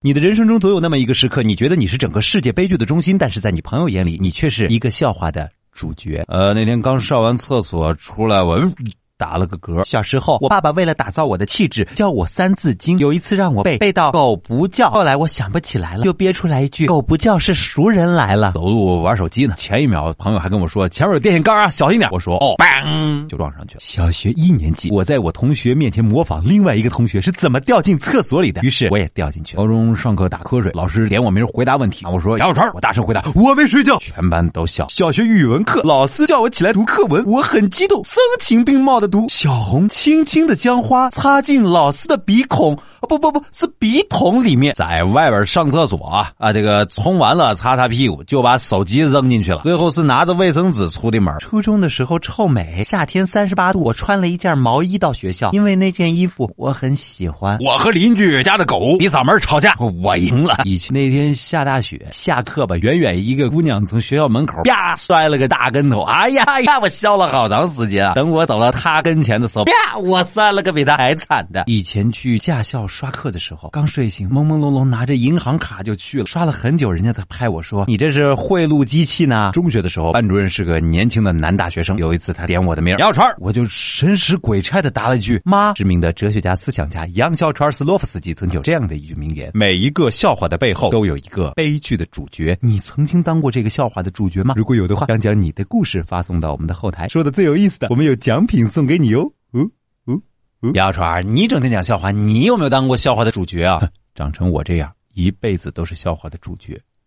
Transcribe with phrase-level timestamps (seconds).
[0.00, 6.24] 你的人生中总有那么一个时刻，你觉得你是整个世界悲剧的中心，但是在你朋友眼里，你却是一个笑话的主角。
[6.28, 8.60] 呃，那天刚上完厕所出来，我。
[9.18, 9.84] 打了个嗝。
[9.84, 12.96] 小时候，我爸爸为了打造我的气质，教我《三字经》。
[13.00, 14.90] 有一次让我背，背到狗不叫。
[14.90, 29.56] 后来我想不起来了，又憋出来一句：“狗不叫是熟人来了。”走路玩手机呢，前一秒朋友还跟我说：“前面有电线杆啊，小心点。”我说：“哦，嘣，就撞上去了。”小学一年级，我在我同学面前模仿另外一个同学是怎么掉进厕所里的，于是我也掉进去。
[29.56, 34.86] 高中上课打瞌睡，老师点我名回答问题，我说：“杨小川。”我大声回答：“我没睡觉。”全班都笑。
[34.88, 39.88] 小学语文课，老师叫我起来读课文，我很激动，声情并茂的小红。
[39.88, 46.52] 轻轻的将花插进老师的鼻孔，不不不是笔筒里面，在外边上厕所啊啊！
[46.52, 49.62] 这个冲完了擦擦屁股，就把手机扔进去了。
[49.62, 51.34] 最后是拿着卫生纸出的门。
[51.40, 57.58] 初中的时候臭美，夏天三十八度，我穿了一件毛衣到学校，因为那件衣服我很喜欢。
[57.60, 60.58] 我和邻居家的狗比嗓门吵架，我赢了。
[60.64, 68.12] 以前那天下大雪，下课吧，远远一个姑娘从学校门口啪摔了个大跟头，哎呀呀，我笑了好长时间啊。
[68.14, 69.72] 等我走到她跟前的时候，啪。
[69.98, 71.64] 我摔了个比她还惨的。
[71.66, 81.96] 以前去驾校刷课的时候，刚睡醒，朦朦胧胧拿着银行卡就去了，刷了很久，人家才拍我说：“你这是贿赂机器呢。”中学的时候，班主任是个年轻的男大学生。
[81.96, 94.54] 有一次他点我的名杨小川，我就神使鬼差的答了一句：“妈。”知名的哲学家、思想家杨小川斯洛夫斯基曾有这样的一句名言：“每一个笑话的背后都有一个悲剧的主角。”你曾经当过这个笑话的主角吗？
[94.56, 99.30] 如果有的话，将将你的故事，发送到我们的后台，说的最有意思的，我们有奖品送给你哦。
[100.74, 103.88] 小川，你整天讲笑话，你有没有当过笑话的主角啊？
[104.14, 106.80] 长成我这样，一辈子都是笑话的主角。